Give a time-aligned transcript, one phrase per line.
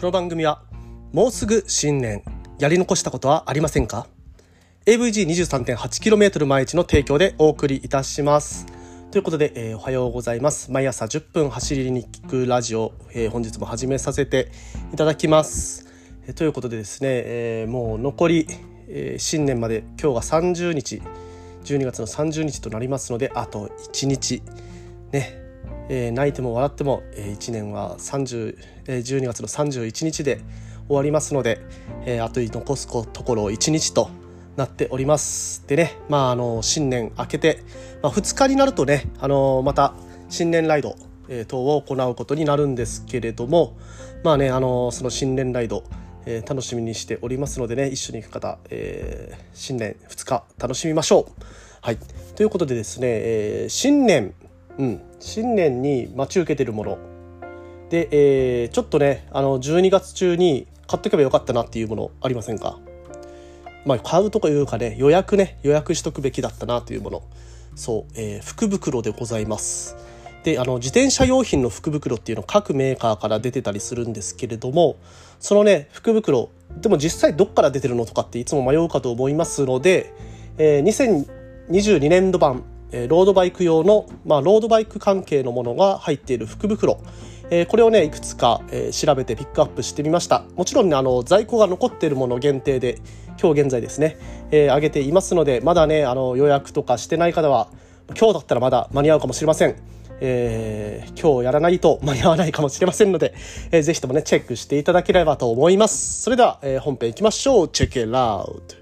[0.00, 0.62] この番組は
[1.12, 2.22] もうすぐ新年
[2.58, 4.06] やり残したことはありませんか
[4.86, 8.64] ？AVG23.8km 毎日の提供でお送りいたします。
[9.10, 10.72] ということで、えー、おはようございます。
[10.72, 14.50] 毎朝10分走りに聞くラジオ、えー、本日も始めさせて
[14.94, 15.86] いただきます、
[16.26, 18.46] えー、ということでですね、えもう残り、
[18.88, 21.02] え新年まで今日が30日。
[21.64, 24.42] 12月の30日となりますのであと1日。
[25.12, 25.39] ね。
[25.92, 30.40] えー、泣いても笑っても、えー、1年は30、えー、12月の31日で
[30.86, 31.60] 終わりますので、
[32.06, 34.08] えー、あと残すところ1日と
[34.56, 37.64] なっておりますでねまああの新年明けて、
[38.02, 39.94] まあ、2日になるとねあのまた
[40.28, 40.94] 新年ライド、
[41.28, 43.76] えー、等を行うことになるんですけれども
[44.22, 45.82] まあねあのその新年ライド
[46.26, 51.32] えー、楽しみにしておりますのでね一緒に行く方、えー、新年2日楽しみましょう。
[51.80, 51.98] はい、
[52.36, 54.34] ということでですね、えー、新年
[54.80, 56.98] うん、新年に待ち受けてるもの。
[57.90, 62.78] で、えー、ちょっとねあの12月中に買っておけばよかったなっていうものありませんか？
[63.84, 67.22] まあ買うとかいうかね予約ね予約しとくべきだったなというもの。
[67.74, 69.96] そう、えー、福袋でございます。
[70.44, 74.96] であの自転車用品の福袋っていうの各メーカーから出てたりするんですけれども
[75.38, 76.48] そのね福袋
[76.80, 80.14] でも実際どっから出てるのとかっていつも迷うかと思いますので、
[80.56, 81.26] えー、
[81.68, 87.00] 2022年度版えロードバイク用の、まあ、ロードバイク関係のものが入っている福袋、
[87.50, 92.98] え、これをねいくつか、え、調べてピックアップしてみましたもちろんねあの在庫が残っているもの限定で
[93.40, 94.18] 今日現在ですね、
[94.50, 97.68] えー、上げていますのでまだねあの予約とかしてない方は
[98.16, 99.76] 今日だったらまだ間に合うかもしれません
[100.20, 103.34] えー、今日やらないと 間に合わないかもしれませんので、
[103.70, 106.22] えー、ぜひともね、チェックしていただければと思います。
[106.22, 107.68] それでは、えー、本編行きましょう。
[107.68, 108.79] チェック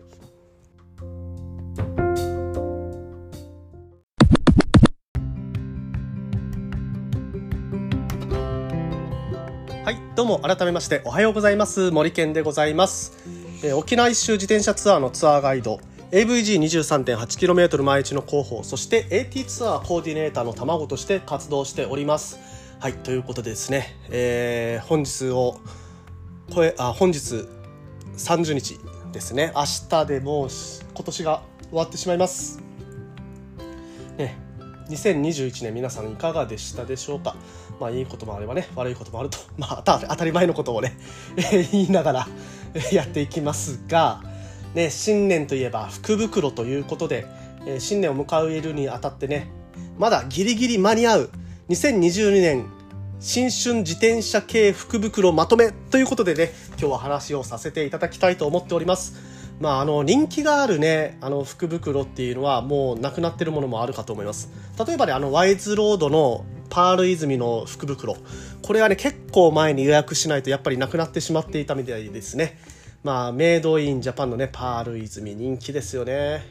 [9.91, 10.15] it out!
[10.15, 11.91] どうも改めましておはようございます。
[11.91, 13.17] 森健でございます、
[13.63, 15.81] えー、沖縄一周自転車ツアーのツアーガイド
[16.11, 22.39] AVG23.8km 毎日の広報そして AT ツアーコーディネーターの卵として活動しております。
[22.81, 25.61] はいということでですね、えー、本日を
[26.53, 27.47] これあ本日
[28.17, 28.79] 30日
[29.13, 29.53] ですね。
[29.55, 30.49] 明日でもう
[30.95, 32.61] 今年が終わってしまいます。
[34.17, 34.37] ね
[34.89, 37.37] 2021年皆さんいかがでしたでしょうか？
[37.81, 39.39] まあいいこともあればね悪いこともあると。
[39.57, 40.97] まあ当たり前のことをね
[41.73, 42.29] 言いながら
[42.93, 44.23] やっていきますが、
[44.75, 47.27] ね、新年といえば福袋ということで、
[47.67, 49.51] え新年を迎えるにあたってね
[49.99, 51.31] まだギリギリ間に合う
[51.71, 52.67] 2022年
[53.21, 59.38] 新春自転車系福袋まとめということでね今日は話をさせていただきたいと思っております。
[59.61, 64.51] まあ、あの人気があるねあの福袋っていうのはもうなくなってるものもあるかと思います。
[64.87, 68.17] 例えばねあのワイズロードのパール泉の福袋。
[68.63, 72.59] これはね結構前に予約しないとやっぱりなくなってしまっていたみたいですね。
[73.03, 76.43] まあメイドインジャパンのねパール泉人気ですよね。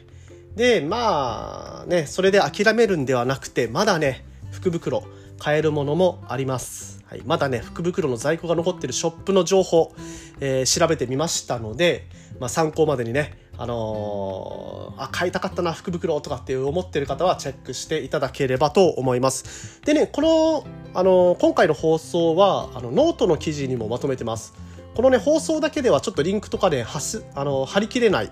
[0.54, 5.04] でまあねそれで諦めるんではなくてまだね福袋
[5.38, 6.97] 買えるものもあります。
[7.08, 9.94] はい、まだね福袋の在庫が残ってるショップの情報、
[10.40, 12.06] えー、調べてみましたので、
[12.38, 19.82] まあ、参考までにねあのー、あ、買いたかったな、福袋とかって思ってる方はチェックしていただければと思います。
[19.84, 20.64] でね、この、
[20.94, 24.54] あのー、今回の放送は、あの、ノートの記事にもまとめてます。
[24.94, 28.30] このね、放送だけではちょっとリンクとかで、はす、あのー、貼り切れない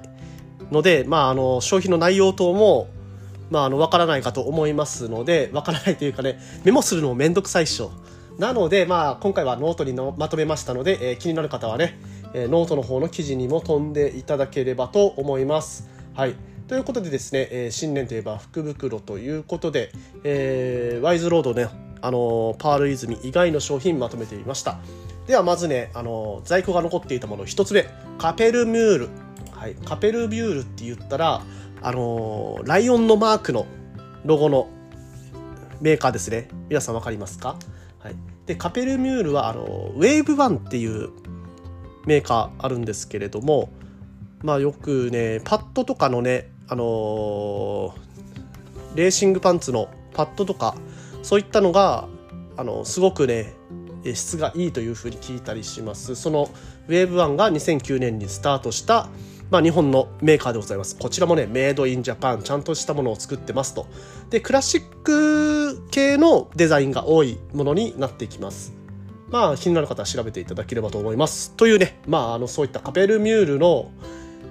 [0.71, 2.87] ので、まあ、あの、商品の内容等も、
[3.51, 7.91] まあ、あの、わからないかと思いますので、わからないというかね、メモするのもめんどくさいっしょ。
[8.39, 11.99] なので、まあ、今回はノートにのまとめましたので、えー、気になる方はね、
[12.35, 15.89] えノートの方の記事にも飛んでいただければと思います。
[16.15, 16.35] はい。
[16.69, 19.91] ということでですね、えー、新年といえば福袋ということで、
[20.25, 21.69] えー、ワイズロードね、
[22.03, 24.79] あのー、パールイズミ以外の商品まとめてみました。
[25.27, 27.87] ではまずね、あの在庫が残っていたもの一つ目、
[28.19, 29.09] カペルミュール。
[29.53, 31.43] はい、カペルミュールって言ったら、
[31.81, 33.67] あのライオンのマークの
[34.25, 34.69] ロゴの
[35.81, 36.49] メーカーですね。
[36.69, 37.57] 皆さんわかりますか？
[38.07, 38.17] はい。
[38.47, 41.11] で、カペルミュールは、あのウェーブワンっていう
[42.07, 43.69] メーカーあるんですけれども
[44.43, 47.93] まあよくねパッドとかのねあのー、
[48.95, 50.77] レーシングパンツのパッドとか
[51.23, 52.09] そういったのが
[52.57, 53.53] あのすごくね
[54.15, 56.49] 質がいいというふうに聞いたりしますその
[56.87, 59.09] ウェーブワンが2009年にスタートした
[59.51, 60.97] まあ、日本のメーカーでございます。
[60.97, 63.87] こちらもね、メイドインジャパン、ちゃんとしたものを作ってますと。
[64.31, 68.73] で、クラシック系のデザインが多いものになっていきます。
[69.29, 71.53] まあ気になる方は調べていただければと思います。
[71.53, 73.91] というね、まああのそういったカペルミュールの、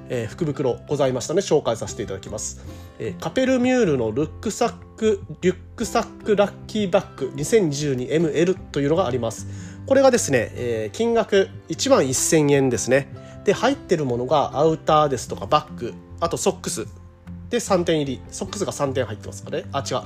[0.09, 2.63] えー、福袋ございましたので紹介させていただきます。
[2.99, 9.47] えー、カペルミュールのルックサック、リュックサックラッキーバッグ 2022ML というのがあります。
[9.85, 13.07] これがですね、えー、金額1万1000円ですね
[13.45, 16.87] で入ってるものがアウターですとかバッグあとソックス。
[17.49, 18.21] で3点入り。
[18.31, 19.65] ソックスが3点入ってますかね。
[19.71, 19.97] あ違う。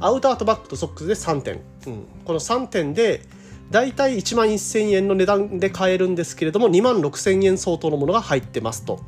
[0.00, 3.22] アウターとバッグとソックスで3点、うん、この3点で
[3.70, 9.00] 大体1万1000円の値段で買えるんですけれども2万6000円相当のものが入ってますと。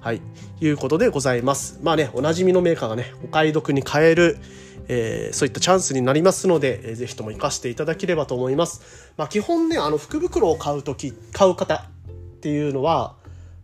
[0.00, 0.20] はい、
[0.60, 1.80] いうことでございます。
[1.82, 4.38] まあね、おなじみのメーカーがね、お買い得に買える、
[4.86, 9.12] えー、そういったチャンスになりますので、えー、ぜひとも活かしていただければと思います。
[9.16, 13.16] まあ、基本ね、あの福袋を買う時買う方っていうのは、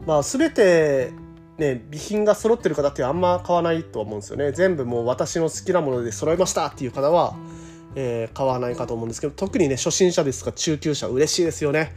[0.06, 1.12] まあ、全て
[1.58, 4.52] ね、備品が揃ってる方ってあんま買わないと思うんですよね。
[4.52, 7.34] 全部もう私の好きなもので揃えましたっていう方は、
[7.94, 11.92] えー、買わないかと思うんですけど、特にね、初心者ですとか中級者嬉しいですよね。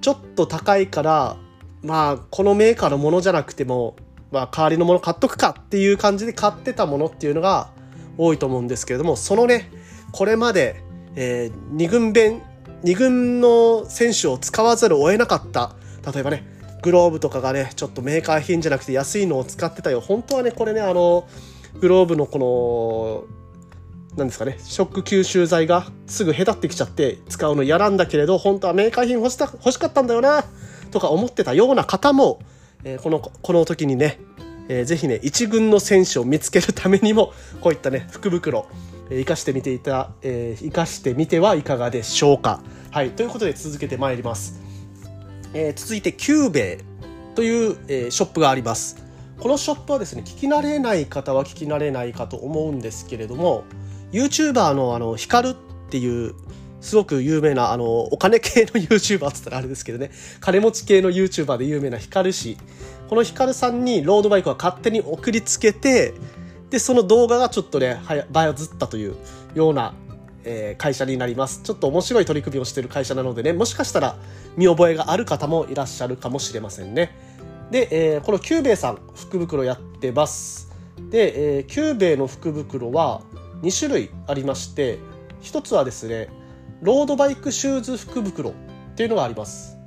[0.00, 1.36] ちょっと高いから、
[1.82, 3.96] まあ、このメーカーのものじゃなくても、
[4.30, 7.70] まあ、代わりのもの買っとくかっていう感じで買ってたものっていうのが
[8.18, 9.70] 多いと思うんですけれども、そのね、
[10.12, 10.82] これまで、
[11.16, 12.42] えー、2軍弁、
[12.84, 15.74] 2軍の選手を使わざるを得なかった、
[16.12, 16.53] 例えばね、
[16.84, 20.02] グローブとかがね、ちょっとメーカー品じゃなくて安いのを使ってたよ。
[20.02, 21.26] 本当はね、これね、あの、
[21.80, 23.26] グローブのこ
[24.12, 30.44] の、なんですかね、ショック吸収剤がすぐへたってきちゃって使うの嫌なんだけれど、本当はメーカー品欲した欲しかったんだよな、
[30.90, 32.40] とか思ってたような方も、
[32.84, 34.20] えー、この、この時にね、
[34.68, 37.32] えー、ぜひね、一軍の選手を見つけるためにも、
[37.62, 38.66] こういったね、福袋、
[39.08, 42.60] え、生かしてみていた、えー、生かしてみてはいかがでしょうか。
[42.90, 44.63] はい、ということで続けてまいります。
[45.54, 46.80] えー、続いてキューベイ
[47.34, 49.02] という、えー、ショップがあります。
[49.38, 53.64] このショップはですね聞き慣れない方は聞き慣れないかと思うんですけれども
[54.12, 55.54] YouTuber のあのヒカルっ
[55.90, 56.34] ていう
[56.80, 60.10] すごく有名なあのお金系の YouTuber ってったらあれですけどね
[60.40, 62.56] 金持ち系の YouTuber で有名なヒカル氏。
[63.08, 66.14] このヒカルさんにロードバイクは勝手に送りつけて
[66.70, 69.14] でその動画がちょっとねバズったという
[69.54, 69.94] ような
[70.44, 71.62] えー、会社になります。
[71.62, 74.16] ちょっと面白い取り組みをしてる会社なのでね、もしかしたら
[74.56, 77.16] 見覚えがある方もいらっしゃるかもしれませんね。
[77.70, 80.70] で、えー、このキューベイさん、福袋やってます。
[81.10, 83.22] で、えー、キューベイの福袋は
[83.62, 84.98] 2種類ありまして、
[85.42, 86.28] 1つはですね、
[86.82, 88.52] ロードバイクシューズ福袋っ
[88.94, 89.78] ていうのがあります。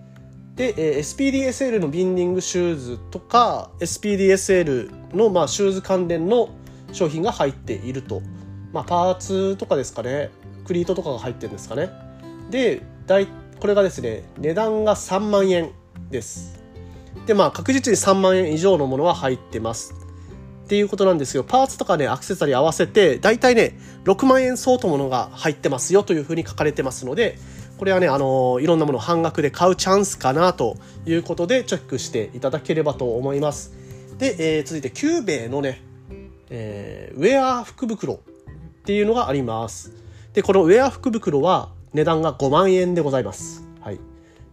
[0.55, 6.49] で、えー、SPDSL のビンディングシューズとか SPDSL の、まあ、シューズ関連の
[6.91, 8.21] 商品が入っていると。
[8.73, 10.29] まあ、パーツとかですかね。
[10.67, 11.89] クリートとかが入ってるんですかね
[12.49, 12.81] で
[13.59, 15.71] これがですね値段が3万円
[16.09, 16.61] です
[17.25, 19.95] でまあ確実に3万円以上のものは入ってます
[20.65, 27.37] っていうことなんですけどパーツとかねアクセサリー合わせて大体ね6万円相当ものが入ってますよというふうに書かれてますので
[27.77, 33.71] これはね、あの、いろんなもの半額で買うチャンスかなということでチェックしていただければと思います。
[34.17, 35.83] で、えー、続いてキューベイのね、
[36.49, 38.17] えー、ウェア福袋っ
[38.83, 39.93] ていうのがあります。
[40.37, 43.67] で、このウェア福袋は値段が5万円でございます。
[43.81, 43.99] はい。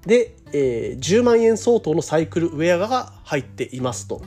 [0.06, 4.22] で、えー、10万円相当のサイクルウェアが入っていますと。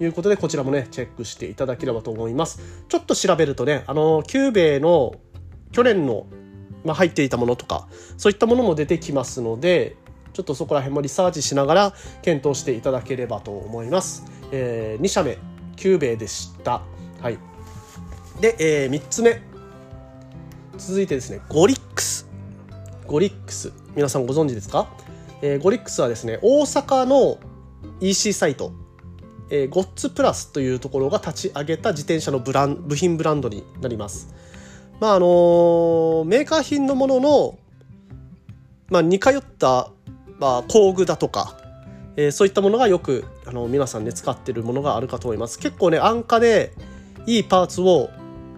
[0.00, 2.58] いうことで、こちらもね、チェックしていただければと思います。
[2.88, 5.14] ちょっと調べるとね、あの、キューベイの
[5.70, 6.26] 去年の、
[6.84, 7.86] まあ、入っていたものとか、
[8.16, 9.94] そういったものも出てきますので、
[10.32, 14.24] ちょっとそこら辺もリサーチしながら検討していただければと思います。
[14.50, 15.38] えー、2社目、
[15.76, 16.82] キューベイでした。
[17.20, 17.38] はい。
[18.40, 19.54] で、えー、3つ目。
[20.78, 22.28] 続いてですねゴリックス。
[23.06, 23.72] ゴリックス。
[23.94, 24.88] 皆さんご存知ですか、
[25.40, 27.38] えー、ゴリックスはですね大阪の
[28.00, 28.72] EC サイト、
[29.50, 34.34] えー、ゴッツプラスというところが立ち上げた自転車のブラン部品ブランドになります。
[35.00, 37.58] まああのー、メーカー品のものの、
[38.88, 39.90] まあ、似通った、
[40.38, 41.58] まあ、工具だとか、
[42.16, 45.58] えー、そういったものがよくあの皆さんね使ってるものがあるかと思います。
[45.58, 46.74] 結構ね安価で
[47.26, 48.10] いいパーツを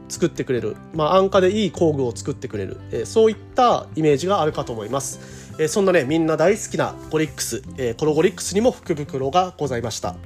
[0.08, 10.16] 作ってくれる、まあ、安価でいい工具を作ってくれる、えー、そういったイメージがあるかと思います、えー、そんなねみんな大好きなゴリックス、えー、このゴリックスにも福袋がございました。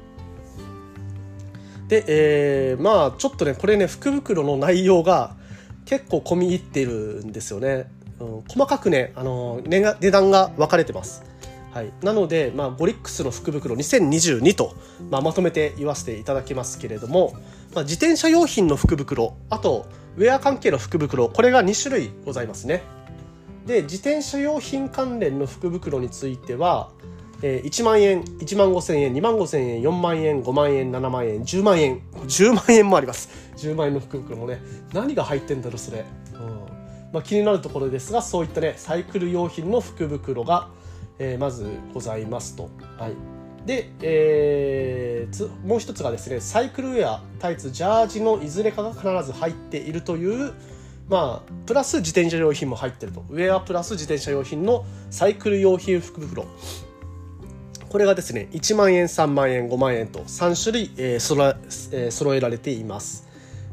[1.89, 5.37] で、えー、まあちょっとねこれね福袋の内容が
[5.85, 11.23] 結構込み入ってるんですよね、うん、細かくね、あの値が値段が分かれてます。
[11.73, 14.77] はい、なので、まあ、ゴリックスの福袋2022と、
[15.11, 17.35] まあ、まとめて言わせていただきますけれども、
[17.75, 19.87] まあ、自転車用品の福袋あと
[20.19, 22.83] ウェア関係の福袋これが2種類ございますね。
[23.67, 26.91] で自転車用品関連の福袋については、
[27.43, 33.31] えー、1万円1万5千円2万5千円4万円5万円7万円10万円10万円もあります。
[33.57, 34.61] 10万円の福袋もね
[34.93, 36.63] 何が入ってんだろうそれ、うん。
[37.13, 40.69] まあ、気になるところですがそういったねサイクル用品の福袋が
[41.19, 42.71] えー、まずございますと。
[42.99, 43.15] はい、
[43.67, 50.53] で、えー、もう一つがですねサイクルウェアタイツジャージのいずれかが必ず入っているという、
[51.09, 53.25] まあプラス自転車用品も入ってると。
[53.31, 56.47] ウェアプラス自転車用品のサイクル用品福袋。
[57.89, 61.55] これがですね1万円3万円5万円と3種類、えー揃え
[61.93, 63.29] えー揃えられています。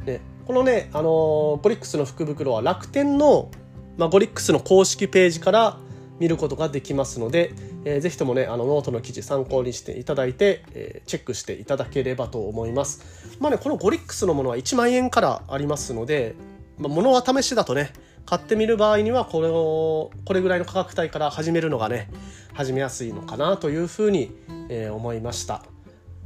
[0.05, 3.49] でこのね、あのーゴリックスの福袋は楽天の、
[3.97, 5.77] まあ、ゴリックスの公式ページから
[6.19, 7.53] 見ることができますので、
[7.85, 13.37] えーぜひともねあのノートの記事参考にしていただいて、えーチェックしていただければと思います。
[13.39, 16.35] まあねこのゴリックスのものは1万円からありますので、
[16.77, 17.93] まあ、物は試しだとね
[18.25, 22.09] 買ってみる場合にはこれをこれぐらいの価格帯から始めるのがね
[22.53, 24.31] 始めやすいのかなというふうに、
[24.69, 25.63] えー思いました。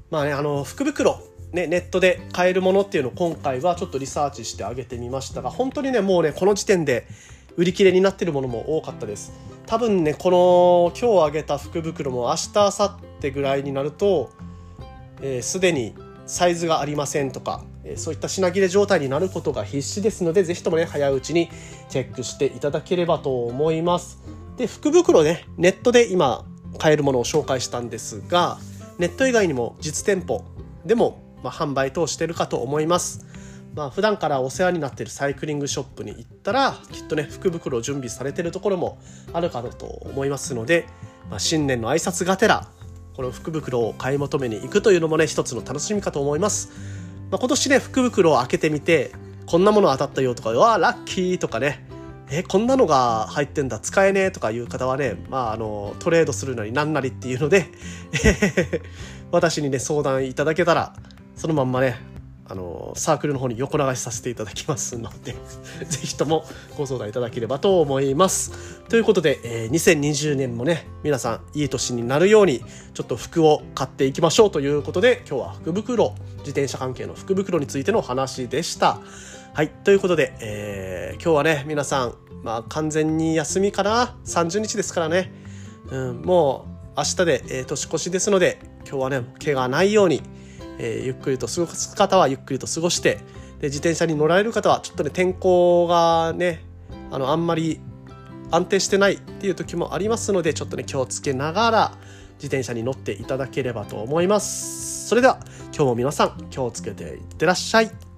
[0.10, 7.08] まあねあの福袋ね、ネットで買えるものっていうのを今回はちょっとリサーチしてあげてみましたが本当にねもうねこの時点で
[7.56, 9.32] 売り切れになってるものも多かったです。
[9.74, 14.30] 多分ねこの今日あげた福袋も明日明後日ぐらいになると
[15.42, 15.96] すで、に
[16.28, 21.50] サイズがありませんとか、えーそういった品切れ状態になることが必至ですのでぜひともね早いうちに
[21.90, 24.20] チェックしていただければと思います。
[24.58, 26.46] で福袋ねネットで今
[26.78, 28.60] 買えるものを紹介したんですが
[29.00, 30.46] ネット以外にも実店舗
[30.86, 33.26] でも、まあ、販売等してるかと思います。
[33.74, 39.00] まあ普段からお世話になっているサイクリングショップに行ったらきっとね福袋を準備されてるところも
[39.34, 40.86] あるかと思いますので、
[41.30, 42.68] まあ、新年の挨拶がてら
[43.16, 46.72] この福袋を買い求めに行くというのもね一つの楽しみかと思います、
[47.32, 49.12] まあ、今年ね福袋を開けてみて
[49.46, 51.88] こんなもの当たったよとかわあラッキーとかね
[52.30, 57.68] えこんなのが入ってんだ使えねえとかいう方はね、まあ、あのトレードするのになんなりっていうので
[59.32, 60.96] 私にね相談いただけたら
[61.36, 62.13] そのまんまね
[62.46, 65.32] あのサークルの方に横流しさせていただきますので
[65.88, 66.46] ぜひとも
[66.78, 68.82] ご相談いただければと思います。
[68.90, 79.00] ということで、えー2020年もね皆さんいい年になるようにちょっと服を買っていきましょうということで今日は福袋自転車関係の福袋についての話でした。
[79.54, 85.32] はいということで、えー今日はね皆さん、まあ、完全に休みかな？30日ですからね、
[85.90, 90.22] うん、もう明日で、えー年越しですので今日はね怪我ないように
[90.80, 93.20] えーゆっくりと過ごす方はゆっくりと過ごして
[93.60, 96.64] で自転車に乗られる方はちょっとね天候がね
[97.12, 97.80] あのあんまり
[98.52, 101.98] 安定してないっていう時もありますのでちょっとね気をつけながら
[102.36, 105.08] 自転車に乗っていただければと思います。
[105.08, 108.13] それでは今日も皆さん気をつけていってらっしゃい。